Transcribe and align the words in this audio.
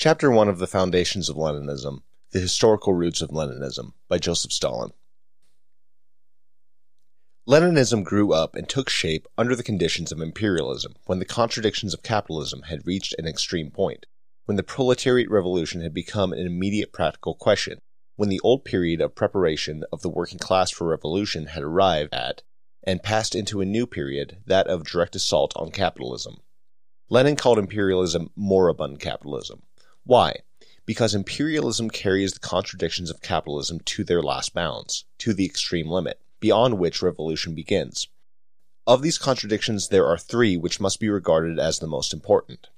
Chapter 0.00 0.30
1 0.30 0.48
of 0.48 0.60
The 0.60 0.68
Foundations 0.68 1.28
of 1.28 1.34
Leninism 1.34 2.04
The 2.30 2.38
Historical 2.38 2.94
Roots 2.94 3.20
of 3.20 3.30
Leninism 3.30 3.94
by 4.08 4.18
Joseph 4.18 4.52
Stalin. 4.52 4.92
Leninism 7.48 8.04
grew 8.04 8.32
up 8.32 8.54
and 8.54 8.68
took 8.68 8.88
shape 8.88 9.26
under 9.36 9.56
the 9.56 9.64
conditions 9.64 10.12
of 10.12 10.20
imperialism 10.20 10.94
when 11.06 11.18
the 11.18 11.24
contradictions 11.24 11.94
of 11.94 12.04
capitalism 12.04 12.62
had 12.68 12.86
reached 12.86 13.12
an 13.18 13.26
extreme 13.26 13.72
point, 13.72 14.06
when 14.44 14.56
the 14.56 14.62
proletariat 14.62 15.28
revolution 15.28 15.80
had 15.80 15.92
become 15.92 16.32
an 16.32 16.46
immediate 16.46 16.92
practical 16.92 17.34
question, 17.34 17.80
when 18.14 18.28
the 18.28 18.40
old 18.44 18.64
period 18.64 19.00
of 19.00 19.16
preparation 19.16 19.82
of 19.90 20.02
the 20.02 20.08
working 20.08 20.38
class 20.38 20.70
for 20.70 20.86
revolution 20.86 21.46
had 21.46 21.64
arrived 21.64 22.14
at 22.14 22.44
and 22.84 23.02
passed 23.02 23.34
into 23.34 23.60
a 23.60 23.66
new 23.66 23.84
period, 23.84 24.44
that 24.46 24.68
of 24.68 24.86
direct 24.86 25.16
assault 25.16 25.52
on 25.56 25.72
capitalism. 25.72 26.36
Lenin 27.10 27.34
called 27.34 27.58
imperialism 27.58 28.30
moribund 28.36 29.00
capitalism. 29.00 29.62
Why? 30.08 30.36
Because 30.86 31.14
imperialism 31.14 31.90
carries 31.90 32.32
the 32.32 32.40
contradictions 32.40 33.10
of 33.10 33.20
capitalism 33.20 33.80
to 33.80 34.04
their 34.04 34.22
last 34.22 34.54
bounds, 34.54 35.04
to 35.18 35.34
the 35.34 35.44
extreme 35.44 35.90
limit, 35.90 36.18
beyond 36.40 36.78
which 36.78 37.02
revolution 37.02 37.54
begins. 37.54 38.08
Of 38.86 39.02
these 39.02 39.18
contradictions, 39.18 39.88
there 39.88 40.06
are 40.06 40.16
three 40.16 40.56
which 40.56 40.80
must 40.80 40.98
be 40.98 41.10
regarded 41.10 41.58
as 41.58 41.78
the 41.78 41.86
most 41.86 42.14
important. 42.14 42.70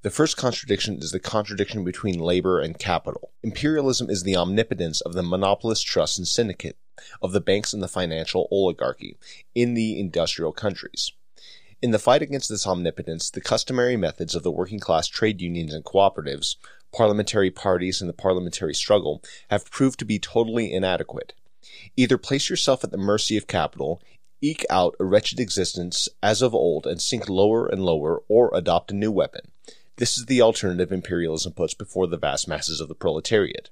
The 0.00 0.08
first 0.08 0.38
contradiction 0.38 0.96
is 0.96 1.10
the 1.10 1.20
contradiction 1.20 1.84
between 1.84 2.20
labor 2.20 2.58
and 2.58 2.78
capital. 2.78 3.32
Imperialism 3.42 4.08
is 4.08 4.22
the 4.22 4.36
omnipotence 4.36 5.02
of 5.02 5.12
the 5.12 5.22
monopolist 5.22 5.84
trust 5.86 6.16
and 6.16 6.26
syndicate, 6.26 6.78
of 7.20 7.32
the 7.32 7.42
banks 7.42 7.74
and 7.74 7.82
the 7.82 7.86
financial 7.86 8.48
oligarchy 8.50 9.18
in 9.54 9.74
the 9.74 10.00
industrial 10.00 10.52
countries. 10.52 11.12
In 11.86 11.92
the 11.92 12.00
fight 12.00 12.20
against 12.20 12.48
this 12.48 12.66
omnipotence, 12.66 13.30
the 13.30 13.40
customary 13.40 13.96
methods 13.96 14.34
of 14.34 14.42
the 14.42 14.50
working 14.50 14.80
class 14.80 15.06
trade 15.06 15.40
unions 15.40 15.72
and 15.72 15.84
cooperatives, 15.84 16.56
parliamentary 16.92 17.48
parties, 17.48 18.00
and 18.00 18.10
the 18.10 18.12
parliamentary 18.12 18.74
struggle 18.74 19.22
have 19.50 19.70
proved 19.70 19.96
to 20.00 20.04
be 20.04 20.18
totally 20.18 20.72
inadequate. 20.72 21.32
Either 21.96 22.18
place 22.18 22.50
yourself 22.50 22.82
at 22.82 22.90
the 22.90 22.98
mercy 22.98 23.36
of 23.36 23.46
capital, 23.46 24.02
eke 24.40 24.66
out 24.68 24.96
a 24.98 25.04
wretched 25.04 25.38
existence 25.38 26.08
as 26.24 26.42
of 26.42 26.56
old 26.56 26.88
and 26.88 27.00
sink 27.00 27.28
lower 27.28 27.68
and 27.68 27.84
lower, 27.84 28.20
or 28.26 28.50
adopt 28.52 28.90
a 28.90 28.96
new 28.96 29.12
weapon. 29.12 29.52
This 29.94 30.18
is 30.18 30.26
the 30.26 30.42
alternative 30.42 30.90
imperialism 30.90 31.52
puts 31.52 31.74
before 31.74 32.08
the 32.08 32.18
vast 32.18 32.48
masses 32.48 32.80
of 32.80 32.88
the 32.88 32.96
proletariat. 32.96 33.70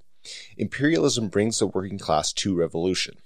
Imperialism 0.57 1.31
brings 1.31 1.59
the 1.59 1.67
working 1.67 1.99
class 1.99 2.33
to 2.35 2.55
revolution. 2.55 3.17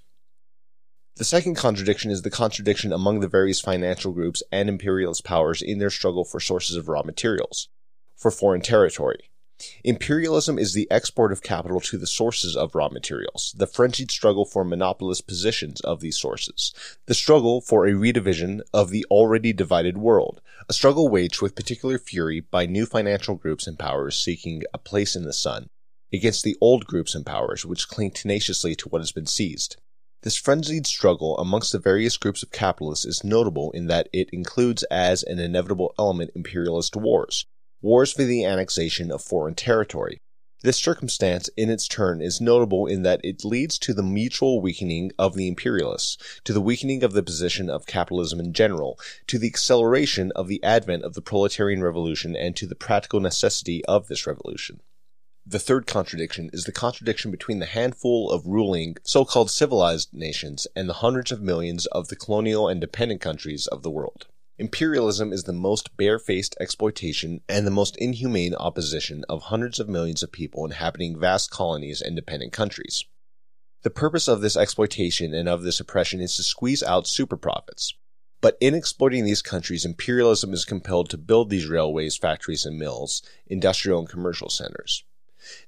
The 1.19 1.25
second 1.25 1.55
contradiction 1.55 2.11
is 2.11 2.21
the 2.21 2.29
contradiction 2.29 2.93
among 2.93 3.19
the 3.19 3.27
various 3.27 3.59
financial 3.59 4.13
groups 4.13 4.41
and 4.53 4.69
imperialist 4.69 5.25
powers 5.25 5.61
in 5.61 5.77
their 5.77 5.89
struggle 5.89 6.23
for 6.23 6.39
sources 6.39 6.77
of 6.77 6.87
raw 6.87 7.03
materials, 7.03 7.67
for 8.15 8.31
foreign 8.31 8.61
territory. 8.61 9.29
Imperialism 9.83 10.57
is 10.57 10.71
the 10.71 10.89
export 10.89 11.33
of 11.33 11.41
capital 11.41 11.81
to 11.81 11.97
the 11.97 12.07
sources 12.07 12.55
of 12.55 12.73
raw 12.73 12.87
materials, 12.87 13.53
the 13.57 13.67
frenzied 13.67 14.11
struggle 14.11 14.45
for 14.45 14.63
monopolist 14.63 15.27
positions 15.27 15.81
of 15.81 15.99
these 15.99 16.17
sources, 16.17 16.73
the 17.05 17.13
struggle 17.13 17.59
for 17.59 17.85
a 17.85 17.91
redivision 17.91 18.61
of 18.73 18.89
the 18.89 19.05
already 19.11 19.51
divided 19.51 19.97
world, 19.97 20.39
a 20.69 20.73
struggle 20.73 21.09
waged 21.09 21.41
with 21.41 21.53
particular 21.53 21.99
fury 21.99 22.39
by 22.39 22.65
new 22.65 22.85
financial 22.85 23.35
groups 23.35 23.67
and 23.67 23.77
powers 23.77 24.15
seeking 24.15 24.63
a 24.73 24.77
place 24.77 25.17
in 25.17 25.25
the 25.25 25.33
sun, 25.33 25.67
against 26.13 26.45
the 26.45 26.55
old 26.61 26.85
groups 26.85 27.13
and 27.13 27.25
powers 27.25 27.65
which 27.65 27.89
cling 27.89 28.09
tenaciously 28.09 28.73
to 28.73 28.87
what 28.87 29.01
has 29.01 29.11
been 29.11 29.25
seized. 29.25 29.75
This 30.21 30.35
frenzied 30.35 30.85
struggle 30.85 31.37
amongst 31.37 31.71
the 31.71 31.79
various 31.79 32.17
groups 32.17 32.43
of 32.43 32.51
capitalists 32.51 33.05
is 33.05 33.23
notable 33.23 33.71
in 33.71 33.87
that 33.87 34.09
it 34.11 34.29
includes 34.33 34.83
as 34.91 35.23
an 35.23 35.39
inevitable 35.39 35.93
element 35.97 36.31
imperialist 36.35 36.97
wars, 36.97 37.45
wars 37.81 38.11
for 38.11 38.25
the 38.25 38.43
annexation 38.43 39.11
of 39.11 39.21
foreign 39.21 39.55
territory. 39.55 40.19
This 40.61 40.75
circumstance 40.75 41.49
in 41.55 41.69
its 41.69 41.87
turn 41.87 42.21
is 42.21 42.41
notable 42.41 42.85
in 42.85 43.03
that 43.03 43.21
it 43.23 43.45
leads 43.45 43.79
to 43.79 43.93
the 43.93 44.03
mutual 44.03 44.61
weakening 44.61 45.13
of 45.17 45.35
the 45.35 45.47
imperialists, 45.47 46.17
to 46.43 46.51
the 46.51 46.59
weakening 46.59 47.01
of 47.01 47.13
the 47.13 47.23
position 47.23 47.69
of 47.69 47.85
capitalism 47.85 48.41
in 48.41 48.51
general, 48.51 48.99
to 49.27 49.39
the 49.39 49.47
acceleration 49.47 50.33
of 50.35 50.49
the 50.49 50.61
advent 50.61 51.05
of 51.05 51.13
the 51.13 51.21
proletarian 51.21 51.81
revolution, 51.81 52.35
and 52.35 52.57
to 52.57 52.67
the 52.67 52.75
practical 52.75 53.21
necessity 53.21 53.85
of 53.85 54.07
this 54.07 54.27
revolution. 54.27 54.81
The 55.51 55.57
third 55.57 55.87
contradiction 55.87 56.51
is 56.53 56.65
the 56.65 56.71
contradiction 56.71 57.31
between 57.31 57.57
the 57.57 57.65
handful 57.65 58.29
of 58.29 58.45
ruling, 58.45 58.97
so-called 59.01 59.49
civilized 59.49 60.13
nations 60.13 60.67
and 60.75 60.87
the 60.87 61.01
hundreds 61.01 61.31
of 61.31 61.41
millions 61.41 61.87
of 61.87 62.09
the 62.09 62.15
colonial 62.15 62.67
and 62.67 62.79
dependent 62.79 63.19
countries 63.19 63.65
of 63.65 63.81
the 63.81 63.89
world. 63.89 64.27
Imperialism 64.59 65.33
is 65.33 65.45
the 65.45 65.51
most 65.51 65.97
barefaced 65.97 66.55
exploitation 66.59 67.41
and 67.49 67.65
the 67.65 67.71
most 67.71 67.97
inhumane 67.97 68.53
opposition 68.53 69.25
of 69.27 69.41
hundreds 69.41 69.79
of 69.79 69.89
millions 69.89 70.21
of 70.21 70.31
people 70.31 70.65
inhabiting 70.65 71.19
vast 71.19 71.49
colonies 71.49 71.99
and 71.99 72.15
dependent 72.15 72.53
countries. 72.53 73.03
The 73.81 73.89
purpose 73.89 74.27
of 74.27 74.41
this 74.41 74.55
exploitation 74.55 75.33
and 75.33 75.49
of 75.49 75.63
this 75.63 75.79
oppression 75.79 76.21
is 76.21 76.35
to 76.35 76.43
squeeze 76.43 76.83
out 76.83 77.07
super 77.07 77.37
profits. 77.37 77.95
But 78.39 78.55
in 78.61 78.75
exploiting 78.75 79.25
these 79.25 79.41
countries, 79.41 79.83
imperialism 79.83 80.53
is 80.53 80.63
compelled 80.63 81.09
to 81.09 81.17
build 81.17 81.49
these 81.49 81.65
railways, 81.65 82.17
factories, 82.17 82.67
and 82.67 82.77
mills, 82.77 83.23
industrial 83.47 83.97
and 83.97 84.07
commercial 84.07 84.49
centers. 84.49 85.03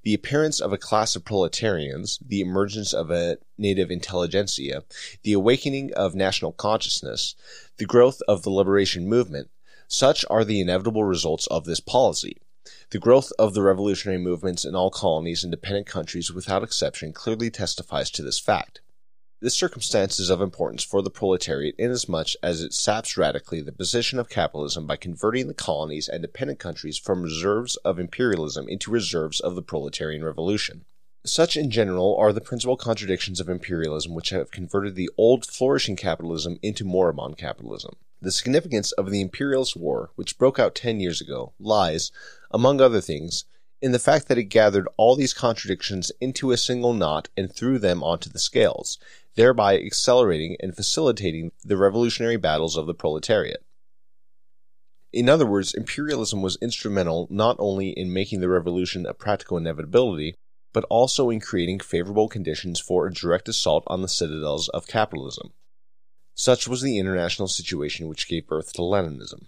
The 0.04 0.14
appearance 0.14 0.60
of 0.60 0.74
a 0.74 0.78
class 0.78 1.16
of 1.16 1.24
proletarians, 1.24 2.20
the 2.26 2.42
emergence 2.42 2.94
of 2.94 3.10
a 3.10 3.38
native 3.58 3.90
intelligentsia, 3.90 4.84
the 5.24 5.34
awakening 5.34 5.94
of 5.94 6.14
national 6.14 6.52
consciousness, 6.52 7.36
the 7.78 7.86
growth 7.86 8.22
of 8.28 8.44
the 8.44 8.50
liberation 8.50 9.08
movement, 9.08 9.50
such 9.88 10.26
are 10.30 10.44
the 10.44 10.60
inevitable 10.60 11.04
results 11.04 11.48
of 11.48 11.66
this 11.66 11.80
policy. 11.80 12.38
The 12.92 13.00
growth 13.00 13.32
of 13.40 13.54
the 13.54 13.62
revolutionary 13.62 14.20
movements 14.20 14.66
in 14.66 14.76
all 14.76 14.92
colonies 14.92 15.44
and 15.44 15.52
dependent 15.52 15.88
countries 15.88 16.32
without 16.32 16.64
exception 16.64 17.14
clearly 17.14 17.50
testifies 17.50 18.12
to 18.12 18.24
this 18.24 18.40
fact. 18.40 18.82
This 19.44 19.56
circumstance 19.56 20.20
is 20.20 20.30
of 20.30 20.40
importance 20.40 20.84
for 20.84 21.02
the 21.02 21.10
proletariat 21.10 21.74
inasmuch 21.80 22.36
as 22.44 22.62
it 22.62 22.74
saps 22.74 23.18
radically 23.18 23.60
the 23.60 23.72
position 23.72 24.20
of 24.20 24.30
capitalism 24.30 24.86
by 24.86 24.98
converting 24.98 25.48
the 25.48 25.56
colonies 25.56 26.08
and 26.08 26.22
dependent 26.22 26.60
countries 26.60 27.00
from 27.00 27.24
reserves 27.24 27.76
of 27.78 27.98
imperialism 27.98 28.70
into 28.70 28.92
reserves 28.92 29.40
of 29.40 29.56
the 29.56 29.64
proletarian 29.64 30.24
revolution. 30.24 30.86
Such, 31.26 31.58
in 31.58 31.72
general, 31.72 32.16
are 32.18 32.32
the 32.32 32.40
principal 32.40 32.78
contradictions 32.78 33.40
of 33.40 33.50
imperialism 33.50 34.14
which 34.14 34.30
have 34.30 34.52
converted 34.52 34.94
the 34.94 35.10
old 35.18 35.48
flourishing 35.48 35.96
capitalism 35.96 36.60
into 36.62 36.86
moribund 36.86 37.38
capitalism. 37.38 37.96
The 38.22 38.32
significance 38.32 38.92
of 38.92 39.10
the 39.10 39.22
imperialist 39.22 39.76
war, 39.76 40.12
which 40.14 40.38
broke 40.38 40.60
out 40.60 40.76
ten 40.76 41.00
years 41.00 41.20
ago, 41.20 41.54
lies, 41.60 42.12
among 42.52 42.80
other 42.80 43.02
things, 43.02 43.46
in 43.82 43.92
the 43.92 44.00
fact 44.00 44.28
that 44.28 44.38
it 44.38 44.44
gathered 44.44 44.88
all 44.96 45.16
these 45.16 45.34
contradictions 45.34 46.12
into 46.22 46.52
a 46.52 46.58
single 46.58 46.94
knot 46.94 47.30
and 47.36 47.52
threw 47.52 47.80
them 47.80 48.04
onto 48.04 48.30
the 48.30 48.38
scales, 48.38 49.00
thereby 49.36 49.78
accelerating 49.78 50.58
and 50.60 50.76
facilitating 50.76 51.52
the 51.64 51.78
revolutionary 51.78 52.38
battles 52.38 52.76
of 52.76 52.86
the 52.86 52.94
proletariat. 52.94 53.64
In 55.14 55.28
other 55.28 55.46
words, 55.46 55.74
imperialism 55.74 56.42
was 56.42 56.58
instrumental 56.62 57.28
not 57.30 57.58
only 57.60 57.90
in 57.90 58.14
making 58.14 58.40
the 58.40 58.50
revolution 58.50 59.06
a 59.06 59.14
practical 59.14 59.58
inevitability, 59.58 60.36
but 60.74 60.86
also 60.90 61.30
in 61.30 61.42
creating 61.42 61.80
favorable 61.80 62.30
conditions 62.30 62.80
for 62.80 63.06
a 63.06 63.14
direct 63.14 63.50
assault 63.50 63.84
on 63.88 64.02
the 64.02 64.08
citadels 64.08 64.70
of 64.70 64.88
capitalism. 64.88 65.52
Such 66.34 66.68
was 66.68 66.82
the 66.82 66.98
international 66.98 67.50
situation 67.50 68.08
which 68.08 68.30
gave 68.30 68.48
birth 68.48 68.72
to 68.74 68.82
Leninism. 68.82 69.48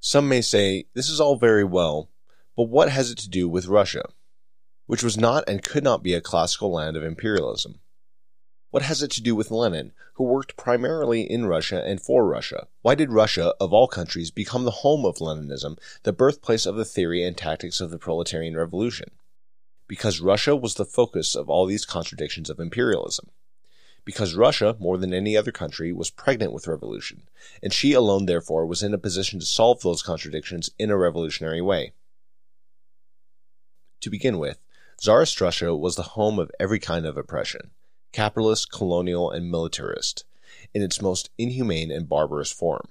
Some 0.00 0.28
may 0.28 0.40
say, 0.40 0.86
this 0.94 1.08
is 1.08 1.20
all 1.20 1.36
very 1.36 1.64
well, 1.64 2.10
but 2.56 2.64
what 2.64 2.90
has 2.90 3.10
it 3.10 3.18
to 3.18 3.28
do 3.28 3.48
with 3.48 3.66
Russia, 3.66 4.04
which 4.86 5.02
was 5.02 5.16
not 5.16 5.44
and 5.48 5.62
could 5.62 5.84
not 5.84 6.02
be 6.02 6.14
a 6.14 6.20
classical 6.20 6.72
land 6.72 6.96
of 6.96 7.04
imperialism? 7.04 7.80
What 8.70 8.82
has 8.82 9.02
it 9.02 9.10
to 9.12 9.22
do 9.22 9.34
with 9.34 9.50
Lenin, 9.50 9.92
who 10.14 10.24
worked 10.24 10.58
primarily 10.58 11.22
in 11.22 11.46
Russia 11.46 11.82
and 11.82 12.02
for 12.02 12.26
Russia? 12.26 12.68
Why 12.82 12.94
did 12.94 13.10
Russia, 13.10 13.54
of 13.58 13.72
all 13.72 13.88
countries, 13.88 14.30
become 14.30 14.64
the 14.64 14.82
home 14.82 15.06
of 15.06 15.22
Leninism, 15.22 15.78
the 16.02 16.12
birthplace 16.12 16.66
of 16.66 16.76
the 16.76 16.84
theory 16.84 17.24
and 17.24 17.34
tactics 17.34 17.80
of 17.80 17.90
the 17.90 17.98
proletarian 17.98 18.54
revolution? 18.54 19.12
Because 19.86 20.20
Russia 20.20 20.54
was 20.54 20.74
the 20.74 20.84
focus 20.84 21.34
of 21.34 21.48
all 21.48 21.64
these 21.64 21.86
contradictions 21.86 22.50
of 22.50 22.60
imperialism. 22.60 23.30
Because 24.04 24.34
Russia, 24.34 24.76
more 24.78 24.98
than 24.98 25.14
any 25.14 25.34
other 25.34 25.52
country, 25.52 25.90
was 25.90 26.10
pregnant 26.10 26.52
with 26.52 26.66
revolution, 26.66 27.22
and 27.62 27.72
she 27.72 27.94
alone, 27.94 28.26
therefore, 28.26 28.66
was 28.66 28.82
in 28.82 28.92
a 28.92 28.98
position 28.98 29.40
to 29.40 29.46
solve 29.46 29.80
those 29.80 30.02
contradictions 30.02 30.68
in 30.78 30.90
a 30.90 30.96
revolutionary 30.96 31.62
way. 31.62 31.94
To 34.02 34.10
begin 34.10 34.38
with, 34.38 34.58
Tsarist 34.98 35.40
Russia 35.40 35.74
was 35.74 35.96
the 35.96 36.02
home 36.02 36.38
of 36.38 36.50
every 36.60 36.78
kind 36.78 37.06
of 37.06 37.16
oppression 37.16 37.70
capitalist, 38.12 38.70
colonial, 38.72 39.30
and 39.30 39.50
militarist, 39.50 40.24
in 40.74 40.82
its 40.82 41.02
most 41.02 41.30
inhumane 41.38 41.90
and 41.90 42.08
barbarous 42.08 42.50
form. 42.50 42.88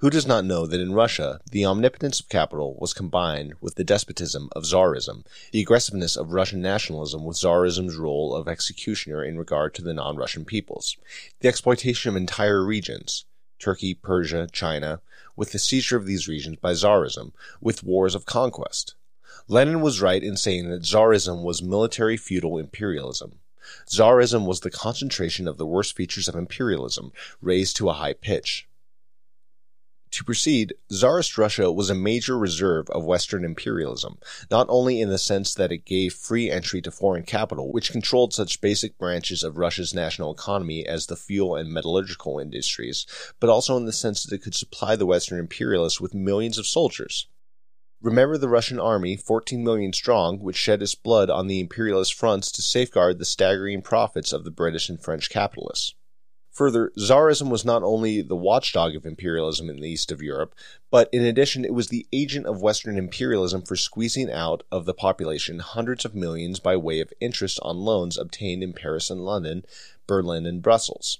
Who 0.00 0.10
does 0.10 0.26
not 0.26 0.44
know 0.44 0.66
that 0.66 0.80
in 0.80 0.92
Russia 0.92 1.40
the 1.50 1.64
omnipotence 1.64 2.20
of 2.20 2.28
capital 2.28 2.76
was 2.78 2.92
combined 2.92 3.54
with 3.62 3.76
the 3.76 3.84
despotism 3.84 4.50
of 4.52 4.64
Tsarism, 4.64 5.24
the 5.52 5.62
aggressiveness 5.62 6.16
of 6.16 6.32
Russian 6.32 6.60
nationalism 6.60 7.24
with 7.24 7.38
Tsarism's 7.38 7.96
role 7.96 8.34
of 8.34 8.46
executioner 8.46 9.24
in 9.24 9.38
regard 9.38 9.74
to 9.74 9.82
the 9.82 9.94
non 9.94 10.16
Russian 10.16 10.44
peoples, 10.44 10.98
the 11.40 11.48
exploitation 11.48 12.10
of 12.10 12.16
entire 12.16 12.62
regions, 12.62 13.24
Turkey, 13.58 13.94
Persia, 13.94 14.48
China, 14.52 15.00
with 15.34 15.52
the 15.52 15.58
seizure 15.58 15.96
of 15.96 16.04
these 16.04 16.28
regions 16.28 16.56
by 16.56 16.72
Tsarism, 16.72 17.32
with 17.62 17.82
wars 17.82 18.14
of 18.14 18.26
conquest. 18.26 18.96
Lenin 19.48 19.80
was 19.80 20.00
right 20.00 20.24
in 20.24 20.36
saying 20.36 20.68
that 20.70 20.82
Tsarism 20.82 21.44
was 21.44 21.62
military 21.62 22.16
feudal 22.16 22.58
imperialism. 22.58 23.38
Tsarism 23.86 24.44
was 24.44 24.60
the 24.60 24.70
concentration 24.70 25.46
of 25.46 25.56
the 25.56 25.66
worst 25.66 25.94
features 25.94 26.26
of 26.26 26.34
imperialism, 26.34 27.12
raised 27.40 27.76
to 27.76 27.88
a 27.88 27.92
high 27.94 28.12
pitch. 28.12 28.68
To 30.10 30.24
proceed, 30.24 30.74
Tsarist 30.90 31.38
Russia 31.38 31.70
was 31.70 31.90
a 31.90 31.94
major 31.94 32.36
reserve 32.36 32.90
of 32.90 33.04
Western 33.04 33.44
imperialism, 33.44 34.18
not 34.50 34.66
only 34.68 35.00
in 35.00 35.10
the 35.10 35.18
sense 35.18 35.54
that 35.54 35.70
it 35.70 35.84
gave 35.84 36.14
free 36.14 36.50
entry 36.50 36.82
to 36.82 36.90
foreign 36.90 37.24
capital, 37.24 37.70
which 37.70 37.92
controlled 37.92 38.32
such 38.32 38.60
basic 38.60 38.98
branches 38.98 39.44
of 39.44 39.58
Russia's 39.58 39.94
national 39.94 40.32
economy 40.32 40.84
as 40.86 41.06
the 41.06 41.16
fuel 41.16 41.54
and 41.54 41.72
metallurgical 41.72 42.40
industries, 42.40 43.06
but 43.38 43.50
also 43.50 43.76
in 43.76 43.84
the 43.84 43.92
sense 43.92 44.24
that 44.24 44.34
it 44.34 44.42
could 44.42 44.54
supply 44.54 44.96
the 44.96 45.06
Western 45.06 45.38
imperialists 45.38 46.00
with 46.00 46.14
millions 46.14 46.58
of 46.58 46.66
soldiers. 46.66 47.28
Remember 48.02 48.36
the 48.36 48.48
Russian 48.48 48.78
army, 48.78 49.16
14 49.16 49.64
million 49.64 49.92
strong, 49.92 50.38
which 50.38 50.56
shed 50.56 50.82
its 50.82 50.94
blood 50.94 51.30
on 51.30 51.46
the 51.46 51.60
imperialist 51.60 52.14
fronts 52.14 52.52
to 52.52 52.62
safeguard 52.62 53.18
the 53.18 53.24
staggering 53.24 53.82
profits 53.82 54.32
of 54.32 54.44
the 54.44 54.50
British 54.50 54.88
and 54.88 55.00
French 55.00 55.30
capitalists. 55.30 55.94
Further, 56.56 56.90
Tsarism 56.96 57.50
was 57.50 57.66
not 57.66 57.82
only 57.82 58.22
the 58.22 58.34
watchdog 58.34 58.96
of 58.96 59.04
imperialism 59.04 59.68
in 59.68 59.80
the 59.80 59.88
east 59.88 60.10
of 60.10 60.22
Europe, 60.22 60.54
but 60.90 61.08
in 61.12 61.22
addition, 61.22 61.64
it 61.66 61.74
was 61.74 61.88
the 61.88 62.06
agent 62.12 62.46
of 62.46 62.62
Western 62.62 62.96
imperialism 62.96 63.60
for 63.60 63.76
squeezing 63.76 64.30
out 64.30 64.62
of 64.72 64.86
the 64.86 64.94
population 64.94 65.58
hundreds 65.58 66.06
of 66.06 66.14
millions 66.14 66.58
by 66.58 66.74
way 66.74 67.00
of 67.00 67.12
interest 67.20 67.58
on 67.60 67.78
loans 67.78 68.16
obtained 68.16 68.62
in 68.62 68.72
Paris 68.72 69.10
and 69.10 69.22
London, 69.22 69.66
Berlin 70.06 70.46
and 70.46 70.62
Brussels. 70.62 71.18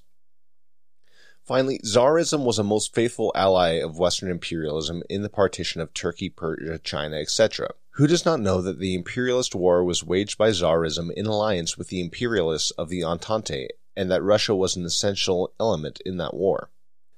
Finally, 1.47 1.79
Tsarism 1.79 2.45
was 2.45 2.59
a 2.59 2.65
most 2.65 2.93
faithful 2.93 3.31
ally 3.37 3.75
of 3.75 4.01
Western 4.01 4.29
imperialism 4.29 5.05
in 5.09 5.23
the 5.23 5.29
partition 5.29 5.81
of 5.81 5.95
Turkey, 5.95 6.29
Persia, 6.29 6.81
China, 6.81 7.19
etc. 7.19 7.71
Who 7.91 8.09
does 8.09 8.25
not 8.25 8.41
know 8.41 8.61
that 8.61 8.81
the 8.81 8.97
imperialist 8.97 9.55
war 9.55 9.85
was 9.85 10.03
waged 10.03 10.37
by 10.37 10.51
Tsarism 10.51 11.13
in 11.13 11.25
alliance 11.27 11.79
with 11.79 11.87
the 11.87 12.01
imperialists 12.01 12.73
of 12.73 12.89
the 12.89 13.05
Entente 13.05 13.69
and 13.95 14.11
that 14.11 14.25
Russia 14.25 14.57
was 14.57 14.75
an 14.75 14.85
essential 14.85 15.55
element 15.61 16.03
in 16.05 16.17
that 16.17 16.35
war. 16.35 16.71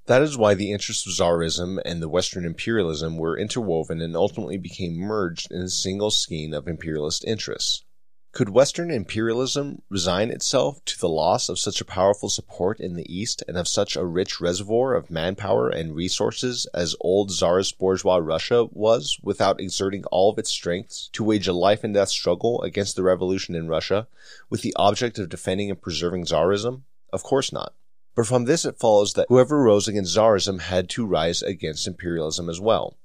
That 0.04 0.20
is 0.20 0.36
why 0.36 0.52
the 0.52 0.72
interests 0.72 1.06
of 1.06 1.14
Tsarism 1.14 1.80
and 1.86 2.02
the 2.02 2.08
Western 2.08 2.44
imperialism 2.44 3.16
were 3.16 3.38
interwoven 3.38 4.02
and 4.02 4.14
ultimately 4.14 4.58
became 4.58 4.94
merged 4.94 5.50
in 5.50 5.62
a 5.62 5.68
single 5.70 6.10
skein 6.10 6.52
of 6.52 6.68
imperialist 6.68 7.24
interests. 7.24 7.82
Could 8.30 8.50
Western 8.50 8.90
imperialism 8.90 9.80
resign 9.88 10.30
itself 10.30 10.84
to 10.84 10.98
the 10.98 11.08
loss 11.08 11.48
of 11.48 11.58
such 11.58 11.80
a 11.80 11.84
powerful 11.84 12.28
support 12.28 12.78
in 12.78 12.94
the 12.94 13.10
East 13.12 13.42
and 13.48 13.56
of 13.56 13.66
such 13.66 13.96
a 13.96 14.04
rich 14.04 14.38
reservoir 14.38 14.94
of 14.94 15.10
manpower 15.10 15.70
and 15.70 15.94
resources 15.94 16.66
as 16.74 16.94
old 17.00 17.30
Tsarist 17.30 17.78
bourgeois 17.78 18.18
Russia 18.18 18.66
was 18.70 19.18
without 19.22 19.60
exerting 19.60 20.04
all 20.12 20.30
of 20.30 20.38
its 20.38 20.50
strengths 20.50 21.08
to 21.14 21.24
wage 21.24 21.48
a 21.48 21.54
life 21.54 21.82
and 21.82 21.94
death 21.94 22.10
struggle 22.10 22.60
against 22.60 22.96
the 22.96 23.02
revolution 23.02 23.54
in 23.54 23.66
Russia 23.66 24.06
with 24.50 24.60
the 24.60 24.76
object 24.76 25.18
of 25.18 25.30
defending 25.30 25.70
and 25.70 25.80
preserving 25.80 26.26
Tsarism? 26.26 26.82
Of 27.10 27.22
course 27.22 27.50
not. 27.50 27.72
But 28.14 28.26
from 28.26 28.44
this 28.44 28.66
it 28.66 28.78
follows 28.78 29.14
that 29.14 29.26
whoever 29.30 29.62
rose 29.62 29.88
against 29.88 30.14
Tsarism 30.14 30.60
had 30.60 30.90
to 30.90 31.06
rise 31.06 31.40
against 31.40 31.86
imperialism 31.86 32.50
as 32.50 32.60
well. 32.60 32.97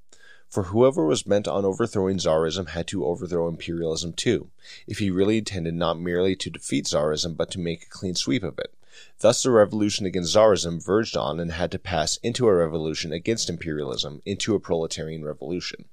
For 0.54 0.70
whoever 0.70 1.04
was 1.04 1.24
bent 1.24 1.48
on 1.48 1.64
overthrowing 1.64 2.18
Tsarism 2.18 2.68
had 2.68 2.86
to 2.86 3.04
overthrow 3.04 3.48
imperialism 3.48 4.12
too, 4.12 4.52
if 4.86 5.00
he 5.00 5.10
really 5.10 5.38
intended 5.38 5.74
not 5.74 5.98
merely 5.98 6.36
to 6.36 6.48
defeat 6.48 6.84
Tsarism 6.84 7.36
but 7.36 7.50
to 7.50 7.58
make 7.58 7.82
a 7.82 7.90
clean 7.90 8.14
sweep 8.14 8.44
of 8.44 8.56
it. 8.60 8.72
Thus 9.18 9.42
the 9.42 9.50
revolution 9.50 10.06
against 10.06 10.32
Tsarism 10.32 10.80
verged 10.80 11.16
on 11.16 11.40
and 11.40 11.50
had 11.50 11.72
to 11.72 11.80
pass 11.80 12.18
into 12.18 12.46
a 12.46 12.54
revolution 12.54 13.12
against 13.12 13.50
imperialism, 13.50 14.22
into 14.24 14.54
a 14.54 14.60
proletarian 14.60 15.24
revolution. 15.24 15.86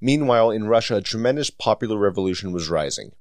Meanwhile, 0.00 0.52
in 0.52 0.68
Russia, 0.68 0.98
a 0.98 1.02
tremendous 1.02 1.50
popular 1.50 1.98
revolution 1.98 2.52
was 2.52 2.68
rising 2.68 3.16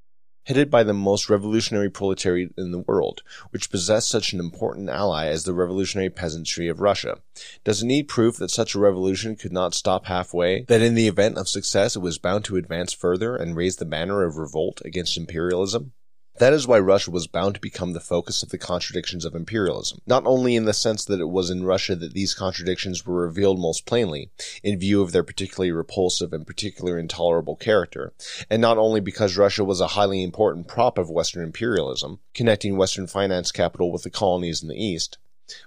headed 0.46 0.70
by 0.70 0.84
the 0.84 0.94
most 0.94 1.30
revolutionary 1.30 1.90
proletariat 1.90 2.54
in 2.58 2.72
the 2.72 2.80
world, 2.80 3.22
which 3.52 3.70
possessed 3.70 4.10
such 4.10 4.34
an 4.34 4.40
important 4.40 4.90
ally 4.90 5.28
as 5.28 5.44
the 5.44 5.54
revolutionary 5.54 6.10
peasantry 6.10 6.68
of 6.68 6.80
Russia. 6.80 7.18
Does 7.64 7.82
it 7.82 7.86
need 7.86 8.08
proof 8.08 8.38
that 8.38 8.52
such 8.52 8.76
a 8.76 8.80
revolution 8.80 9.36
could 9.36 9.54
not 9.54 9.74
stop 9.74 10.06
halfway, 10.06 10.64
that 10.64 10.82
in 10.82 10.96
the 10.96 11.08
event 11.08 11.38
of 11.38 11.48
success 11.48 11.96
it 11.96 12.00
was 12.00 12.18
bound 12.18 12.46
to 12.46 12.58
advance 12.58 12.94
further 12.94 13.36
and 13.36 13.56
raise 13.56 13.78
the 13.78 13.86
banner 13.86 14.24
of 14.24 14.38
revolt 14.38 14.82
against 14.84 15.18
imperialism? 15.18 15.94
That 16.40 16.54
is 16.54 16.66
why 16.66 16.80
Russia 16.80 17.12
was 17.12 17.28
bound 17.28 17.54
to 17.54 17.62
become 17.62 17.94
the 17.94 18.00
focus 18.00 18.42
of 18.42 18.50
the 18.50 18.58
contradictions 18.58 19.24
of 19.24 19.36
imperialism, 19.36 20.00
not 20.08 20.26
only 20.26 20.56
in 20.56 20.66
the 20.66 20.74
sense 20.74 21.06
that 21.06 21.20
it 21.20 21.30
was 21.30 21.52
in 21.52 21.64
Russia 21.64 21.96
that 21.96 22.14
these 22.14 22.34
contradictions 22.34 23.06
were 23.06 23.22
revealed 23.22 23.60
most 23.60 23.86
plainly, 23.86 24.32
in 24.64 24.80
view 24.80 25.04
of 25.04 25.12
their 25.12 25.24
particularly 25.24 25.72
repulsive 25.72 26.34
and 26.34 26.48
particularly 26.48 27.00
intolerable 27.00 27.56
character, 27.56 28.14
and 28.50 28.64
not 28.64 28.80
only 28.80 29.00
because 29.00 29.38
Russia 29.38 29.64
was 29.64 29.80
a 29.80 29.90
highly 29.90 30.24
important 30.24 30.68
prop 30.68 30.98
of 30.98 31.08
Western 31.08 31.44
imperialism, 31.44 32.20
connecting 32.34 32.78
Western 32.78 33.06
finance 33.06 33.52
capital 33.52 33.92
with 33.92 34.02
the 34.02 34.10
colonies 34.10 34.64
in 34.64 34.70
the 34.70 34.84
East, 34.84 35.20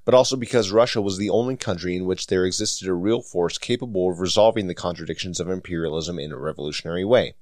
but 0.04 0.14
also 0.14 0.34
because 0.34 0.72
Russia 0.72 1.00
was 1.00 1.16
the 1.16 1.30
only 1.30 1.56
country 1.56 1.94
in 1.94 2.06
which 2.06 2.26
there 2.26 2.44
existed 2.44 2.88
a 2.88 2.92
real 2.92 3.22
force 3.22 3.56
capable 3.56 4.10
of 4.10 4.18
resolving 4.18 4.66
the 4.66 4.74
contradictions 4.74 5.38
of 5.38 5.48
imperialism 5.48 6.18
in 6.18 6.32
a 6.32 6.36
revolutionary 6.36 7.04
way. 7.04 7.34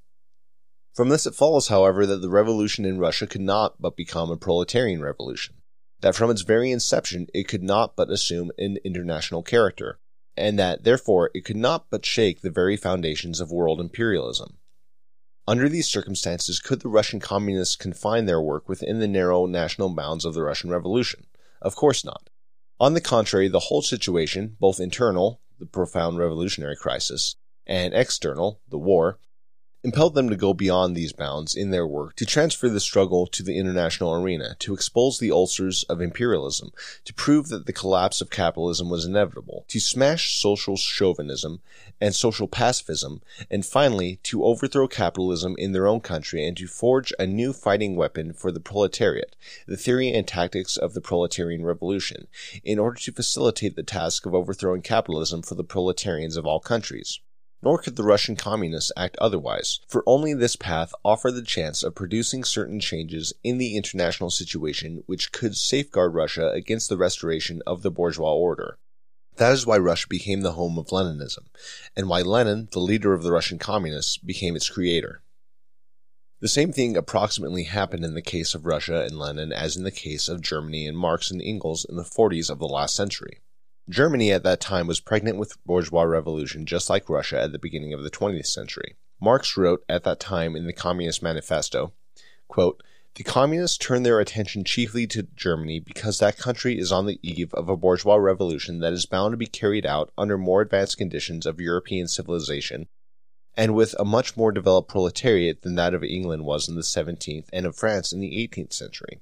From 0.95 1.09
this 1.09 1.27
it 1.27 1.35
follows, 1.35 1.69
however, 1.69 2.07
that 2.07 2.19
the 2.19 2.31
revolution 2.31 2.85
in 2.85 3.01
Russia 3.01 3.27
could 3.27 3.41
not 3.41 3.83
but 3.83 3.97
become 3.97 4.31
a 4.31 4.37
proletarian 4.37 5.03
revolution, 5.03 5.57
that 6.01 6.15
from 6.15 6.31
its 6.31 6.43
very 6.43 6.71
inception 6.71 7.27
it 7.35 7.49
could 7.49 7.65
not 7.65 7.97
but 7.97 8.11
assume 8.11 8.53
an 8.59 8.79
international 8.85 9.43
character, 9.43 9.99
and 10.37 10.57
that, 10.57 10.85
therefore, 10.85 11.33
it 11.35 11.45
could 11.45 11.57
not 11.57 11.87
but 11.91 12.07
shake 12.07 12.43
the 12.43 12.51
very 12.51 12.77
foundations 12.77 13.41
of 13.41 13.51
world 13.51 13.81
imperialism. 13.81 14.59
Under 15.49 15.69
these 15.69 15.89
circumstances, 15.89 16.61
could 16.61 16.81
the 16.81 16.89
Russian 16.89 17.19
communists 17.19 17.75
confine 17.75 18.27
their 18.27 18.41
work 18.41 18.69
within 18.69 19.01
the 19.01 19.09
narrow 19.09 19.47
national 19.47 19.91
bounds 19.91 20.25
of 20.25 20.35
the 20.35 20.43
Russian 20.43 20.71
Revolution? 20.71 21.27
Of 21.61 21.75
course 21.75 22.05
not. 22.05 22.31
On 22.79 22.95
the 22.95 23.01
contrary, 23.01 23.49
the 23.49 23.59
whole 23.59 23.83
situation, 23.83 24.57
both 24.61 24.79
internal, 24.79 25.41
the 25.59 25.67
profound 25.67 26.19
revolutionary 26.19 26.77
crisis, 26.77 27.35
and 27.67 27.93
external, 27.95 28.61
the 28.69 28.79
war, 28.79 29.19
impelled 29.85 30.15
them 30.15 30.31
to 30.31 30.37
go 30.37 30.55
beyond 30.55 30.97
these 30.97 31.13
bounds 31.13 31.55
in 31.55 31.71
their 31.71 31.87
work, 31.87 32.17
to 32.17 32.25
transfer 32.25 32.71
the 32.71 32.81
struggle 32.81 33.27
to 33.27 33.43
the 33.43 33.59
international 33.59 34.15
arena, 34.15 34.57
to 34.59 34.73
expose 34.73 35.19
the 35.19 35.31
ulcers 35.31 35.85
of 35.85 36.01
imperialism, 36.01 36.73
to 37.05 37.13
prove 37.13 37.49
that 37.49 37.67
the 37.67 37.73
collapse 37.73 38.23
of 38.23 38.31
capitalism 38.31 38.89
was 38.89 39.05
inevitable, 39.05 39.67
to 39.69 39.79
smash 39.79 40.41
social 40.41 40.77
chauvinism 40.77 41.61
and 42.01 42.15
social 42.15 42.49
pacifism, 42.49 43.21
and 43.51 43.67
finally 43.67 44.17
to 44.23 44.43
overthrow 44.43 44.89
capitalism 44.89 45.55
in 45.59 45.73
their 45.73 45.87
own 45.87 46.01
country 46.01 46.47
and 46.47 46.57
to 46.57 46.67
forge 46.67 47.13
a 47.19 47.27
new 47.27 47.53
fighting 47.53 47.95
weapon 47.95 48.33
for 48.33 48.51
the 48.51 48.61
proletariat, 48.61 49.37
the 49.67 49.77
theory 49.77 50.11
and 50.11 50.27
tactics 50.27 50.79
of 50.79 50.95
the 50.95 51.01
proletarian 51.03 51.63
revolution, 51.63 52.27
in 52.65 52.79
order 52.79 52.99
to 52.99 53.13
facilitate 53.13 53.77
the 53.77 53.83
task 53.83 54.25
of 54.25 54.35
overthrowing 54.35 54.81
capitalism 54.81 55.43
for 55.43 55.57
the 55.57 55.63
proletarians 55.63 56.39
of 56.39 56.47
all 56.47 56.59
countries. 56.59 57.21
Nor 57.65 57.79
could 57.79 57.97
the 57.97 58.05
Russian 58.05 58.37
communists 58.37 58.93
act 58.95 59.17
otherwise, 59.17 59.81
for 59.89 60.05
only 60.07 60.35
this 60.35 60.55
path 60.55 60.93
offered 61.03 61.33
the 61.33 61.43
chance 61.43 61.83
of 61.83 61.95
producing 61.95 62.45
certain 62.45 62.79
changes 62.79 63.33
in 63.43 63.57
the 63.57 63.75
international 63.75 64.29
situation 64.29 65.03
which 65.07 65.33
could 65.33 65.57
safeguard 65.57 66.13
Russia 66.13 66.51
against 66.51 66.91
the 66.91 66.99
restoration 66.99 67.63
of 67.67 67.81
the 67.81 67.91
bourgeois 67.91 68.35
order. 68.35 68.77
That 69.37 69.53
is 69.55 69.67
why 69.67 69.79
Russia 69.79 70.07
became 70.11 70.43
the 70.43 70.53
home 70.53 70.77
of 70.79 70.93
Leninism, 70.93 71.47
and 71.97 72.07
why 72.07 72.21
Lenin, 72.21 72.69
the 72.73 72.81
leader 72.81 73.15
of 73.15 73.23
the 73.23 73.33
Russian 73.33 73.59
communists, 73.59 74.19
became 74.19 74.57
its 74.57 74.69
creator. 74.69 75.23
The 76.41 76.49
same 76.49 76.71
thing 76.71 76.99
approximately 76.99 77.63
happened 77.63 78.05
in 78.05 78.13
the 78.13 78.21
case 78.21 78.55
of 78.55 78.67
Russia 78.67 79.05
and 79.05 79.19
Lenin 79.19 79.55
as 79.55 79.75
in 79.75 79.85
the 79.85 79.91
case 79.91 80.29
of 80.29 80.43
Germany 80.43 80.87
and 80.87 80.99
Marx 80.99 81.31
and 81.31 81.41
Engels 81.41 81.87
in 81.89 81.97
the 81.97 82.03
40s 82.03 82.51
of 82.51 82.59
the 82.59 82.69
last 82.69 82.95
century. 82.95 83.41
Germany 83.89 84.33
at 84.33 84.43
that 84.45 84.61
time 84.61 84.87
was 84.87 85.01
pregnant 85.01 85.37
with 85.37 85.63
bourgeois 85.67 86.05
revolution 86.05 86.65
just 86.65 86.89
like 86.89 87.11
Russia 87.11 87.41
at 87.41 87.53
the 87.53 87.59
beginning 87.59 87.93
of 87.93 88.03
the 88.03 88.11
20th 88.11 88.47
century. 88.47 88.97
Marx 89.21 89.57
wrote 89.57 89.85
at 89.89 90.05
that 90.05 90.21
time 90.21 90.57
in 90.57 90.67
the 90.67 90.73
Communist 90.73 91.23
Manifesto, 91.23 91.93
quote, 92.49 92.83
the 93.17 93.23
communists 93.23 93.79
turn 93.79 94.03
their 94.03 94.19
attention 94.19 94.65
chiefly 94.65 95.07
to 95.07 95.29
Germany 95.37 95.79
because 95.79 96.19
that 96.19 96.39
country 96.39 96.79
is 96.79 96.91
on 96.91 97.07
the 97.07 97.21
eve 97.23 97.55
of 97.55 97.69
a 97.69 97.77
bourgeois 97.77 98.17
revolution 98.17 98.81
that 98.81 98.93
is 98.93 99.07
bound 99.07 99.33
to 99.33 99.37
be 99.37 99.47
carried 99.47 99.87
out 99.87 100.13
under 100.19 100.37
more 100.37 100.63
advanced 100.63 100.99
conditions 100.99 101.47
of 101.47 101.61
European 101.61 102.09
civilization 102.09 102.89
and 103.57 103.75
with 103.75 103.95
a 104.01 104.05
much 104.05 104.37
more 104.37 104.51
developed 104.51 104.89
proletariat 104.89 105.63
than 105.63 105.77
that 105.77 105.95
of 105.95 106.03
England 106.03 106.45
was 106.45 106.69
in 106.69 106.75
the 106.75 106.81
17th 106.81 107.47
and 107.53 107.67
of 107.67 107.77
France 107.77 108.13
in 108.13 108.21
the 108.21 108.49
18th 108.49 108.73
century 108.73 109.21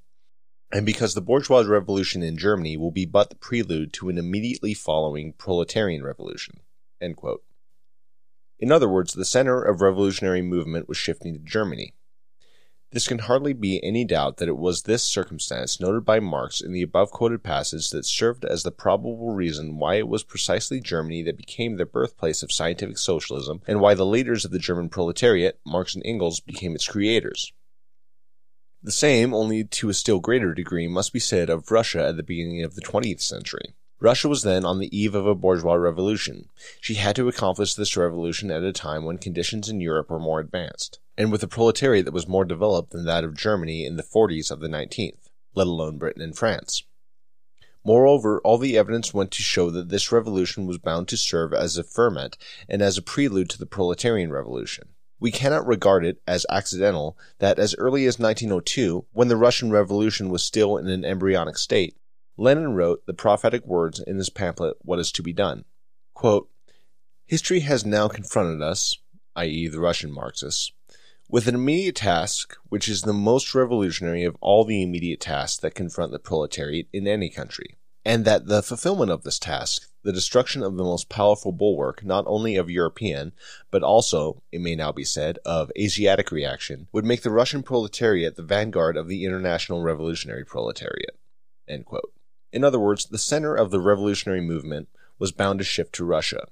and 0.72 0.86
because 0.86 1.14
the 1.14 1.20
bourgeois 1.20 1.60
revolution 1.60 2.22
in 2.22 2.36
Germany 2.38 2.76
will 2.76 2.90
be 2.90 3.04
but 3.04 3.28
the 3.28 3.36
prelude 3.36 3.92
to 3.92 4.08
an 4.08 4.16
immediately 4.16 4.72
following 4.72 5.34
proletarian 5.34 6.02
revolution. 6.02 6.60
In 8.58 8.72
other 8.72 8.88
words, 8.88 9.12
the 9.12 9.24
center 9.24 9.62
of 9.62 9.82
revolutionary 9.82 10.40
movement 10.40 10.88
was 10.88 10.96
shifting 10.96 11.34
to 11.34 11.40
Germany. 11.40 11.94
This 12.92 13.08
can 13.08 13.20
hardly 13.20 13.54
be 13.54 13.82
any 13.82 14.04
doubt 14.04 14.36
that 14.36 14.48
it 14.48 14.56
was 14.56 14.82
this 14.82 15.02
circumstance 15.02 15.80
noted 15.80 16.04
by 16.04 16.20
Marx 16.20 16.60
in 16.60 16.72
the 16.72 16.82
above 16.82 17.10
quoted 17.10 17.42
passage 17.42 17.88
that 17.90 18.04
served 18.04 18.44
as 18.44 18.62
the 18.62 18.70
probable 18.70 19.34
reason 19.34 19.78
why 19.78 19.96
it 19.96 20.08
was 20.08 20.22
precisely 20.22 20.78
Germany 20.80 21.22
that 21.22 21.38
became 21.38 21.76
the 21.76 21.86
birthplace 21.86 22.42
of 22.42 22.52
scientific 22.52 22.98
socialism 22.98 23.62
and 23.66 23.80
why 23.80 23.94
the 23.94 24.06
leaders 24.06 24.44
of 24.44 24.50
the 24.50 24.58
German 24.58 24.90
proletariat, 24.90 25.58
Marx 25.66 25.94
and 25.94 26.04
Engels, 26.06 26.40
became 26.40 26.74
its 26.74 26.86
creators. 26.86 27.52
The 28.84 28.90
same, 28.90 29.32
only 29.32 29.62
to 29.62 29.90
a 29.90 29.94
still 29.94 30.18
greater 30.18 30.54
degree, 30.54 30.88
must 30.88 31.12
be 31.12 31.20
said 31.20 31.48
of 31.48 31.70
Russia 31.70 32.04
at 32.04 32.16
the 32.16 32.24
beginning 32.24 32.64
of 32.64 32.74
the 32.74 32.80
20th 32.80 33.20
century. 33.20 33.74
Russia 34.00 34.28
was 34.28 34.42
then 34.42 34.64
on 34.64 34.80
the 34.80 34.96
eve 34.96 35.14
of 35.14 35.24
a 35.24 35.36
bourgeois 35.36 35.74
revolution. 35.74 36.48
She 36.80 36.94
had 36.94 37.14
to 37.14 37.28
accomplish 37.28 37.74
this 37.74 37.96
revolution 37.96 38.50
at 38.50 38.64
a 38.64 38.72
time 38.72 39.04
when 39.04 39.18
conditions 39.18 39.68
in 39.68 39.80
Europe 39.80 40.10
were 40.10 40.18
more 40.18 40.40
advanced, 40.40 40.98
and 41.16 41.30
with 41.30 41.44
a 41.44 41.48
proletariat 41.48 42.06
that 42.06 42.14
was 42.14 42.26
more 42.26 42.44
developed 42.44 42.90
than 42.90 43.04
that 43.04 43.22
of 43.22 43.36
Germany 43.36 43.86
in 43.86 43.94
the 43.94 44.02
40s 44.02 44.50
of 44.50 44.58
the 44.58 44.66
19th, 44.66 45.28
let 45.54 45.68
alone 45.68 45.98
Britain 45.98 46.22
and 46.22 46.36
France. 46.36 46.82
Moreover, 47.84 48.40
all 48.40 48.58
the 48.58 48.76
evidence 48.76 49.14
went 49.14 49.30
to 49.30 49.42
show 49.42 49.70
that 49.70 49.90
this 49.90 50.10
revolution 50.10 50.66
was 50.66 50.78
bound 50.78 51.06
to 51.06 51.16
serve 51.16 51.52
as 51.52 51.76
a 51.76 51.84
ferment 51.84 52.36
and 52.68 52.82
as 52.82 52.98
a 52.98 53.02
prelude 53.02 53.50
to 53.50 53.58
the 53.58 53.66
proletarian 53.66 54.32
revolution. 54.32 54.88
We 55.22 55.30
cannot 55.30 55.68
regard 55.68 56.04
it 56.04 56.20
as 56.26 56.44
accidental 56.50 57.16
that 57.38 57.60
as 57.60 57.76
early 57.76 58.06
as 58.06 58.18
1902, 58.18 59.06
when 59.12 59.28
the 59.28 59.36
Russian 59.36 59.70
Revolution 59.70 60.30
was 60.30 60.42
still 60.42 60.76
in 60.76 60.88
an 60.88 61.04
embryonic 61.04 61.58
state, 61.58 61.96
Lenin 62.36 62.74
wrote 62.74 63.06
the 63.06 63.14
prophetic 63.14 63.64
words 63.64 64.00
in 64.00 64.16
his 64.16 64.30
pamphlet, 64.30 64.78
What 64.80 64.98
is 64.98 65.12
to 65.12 65.22
be 65.22 65.32
Done? 65.32 65.64
Quote, 66.12 66.50
History 67.24 67.60
has 67.60 67.86
now 67.86 68.08
confronted 68.08 68.62
us, 68.62 68.96
i.e., 69.36 69.68
the 69.68 69.78
Russian 69.78 70.10
Marxists, 70.10 70.72
with 71.28 71.46
an 71.46 71.54
immediate 71.54 71.94
task 71.94 72.56
which 72.68 72.88
is 72.88 73.02
the 73.02 73.12
most 73.12 73.54
revolutionary 73.54 74.24
of 74.24 74.36
all 74.40 74.64
the 74.64 74.82
immediate 74.82 75.20
tasks 75.20 75.60
that 75.60 75.76
confront 75.76 76.10
the 76.10 76.18
proletariat 76.18 76.88
in 76.92 77.06
any 77.06 77.30
country, 77.30 77.76
and 78.04 78.24
that 78.24 78.46
the 78.46 78.60
fulfillment 78.60 79.12
of 79.12 79.22
this 79.22 79.38
task, 79.38 79.88
the 80.02 80.12
destruction 80.12 80.62
of 80.62 80.76
the 80.76 80.84
most 80.84 81.08
powerful 81.08 81.52
bulwark 81.52 82.04
not 82.04 82.24
only 82.26 82.56
of 82.56 82.70
European, 82.70 83.32
but 83.70 83.82
also, 83.82 84.42
it 84.50 84.60
may 84.60 84.74
now 84.74 84.92
be 84.92 85.04
said, 85.04 85.38
of 85.44 85.70
Asiatic 85.78 86.30
reaction, 86.30 86.88
would 86.92 87.04
make 87.04 87.22
the 87.22 87.30
Russian 87.30 87.62
proletariat 87.62 88.36
the 88.36 88.42
vanguard 88.42 88.96
of 88.96 89.08
the 89.08 89.24
international 89.24 89.82
revolutionary 89.82 90.44
proletariat. 90.44 91.18
In 91.68 92.64
other 92.64 92.80
words, 92.80 93.06
the 93.06 93.18
center 93.18 93.54
of 93.54 93.70
the 93.70 93.80
revolutionary 93.80 94.40
movement 94.40 94.88
was 95.18 95.32
bound 95.32 95.58
to 95.60 95.64
shift 95.64 95.94
to 95.94 96.04
Russia. 96.04 96.48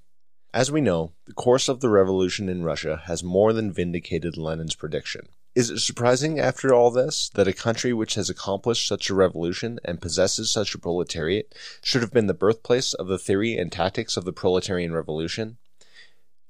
As 0.55 0.71
we 0.73 0.81
know, 0.81 1.13
the 1.27 1.33
course 1.33 1.69
of 1.69 1.81
the 1.81 1.89
revolution 1.89 2.49
in 2.49 2.65
Russia 2.65 3.03
has 3.07 3.23
more 3.23 3.53
than 3.53 3.73
vindicated 3.73 4.37
Lenin's 4.37 4.75
prediction. 4.75 5.29
Is 5.53 5.69
it 5.69 5.81
surprising, 5.81 6.39
after 6.39 6.73
all 6.73 6.93
this, 6.93 7.29
that 7.31 7.49
a 7.49 7.53
country 7.53 7.93
which 7.93 8.15
has 8.15 8.31
accomplished 8.31 8.87
such 8.87 9.11
a 9.11 9.15
revolution 9.15 9.81
and 9.85 10.01
possesses 10.01 10.49
such 10.49 10.75
a 10.75 10.79
proletariat 10.79 11.53
should 11.83 12.03
have 12.03 12.13
been 12.13 12.29
the 12.29 12.35
birthplace 12.35 12.95
of 12.95 13.09
the 13.09 13.19
theory 13.19 13.57
and 13.57 13.73
tactics 13.73 14.17
of 14.17 14.25
the 14.25 14.33
proletarian 14.33 14.93
revolution? 14.93 15.59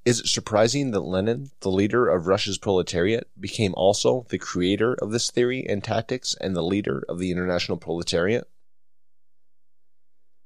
Is 0.04 0.20
it 0.20 0.26
surprising 0.26 0.90
that 0.90 1.00
Lenin, 1.00 1.50
the 1.60 1.70
leader 1.70 2.08
of 2.08 2.26
Russia's 2.26 2.58
proletariat, 2.58 3.28
became 3.40 3.74
also 3.74 4.26
the 4.28 4.38
creator 4.38 4.94
of 4.94 5.12
this 5.12 5.30
theory 5.30 5.66
and 5.66 5.82
tactics 5.82 6.34
and 6.38 6.54
the 6.54 6.62
leader 6.62 7.02
of 7.08 7.18
the 7.18 7.30
international 7.30 7.78
proletariat? 7.78 8.48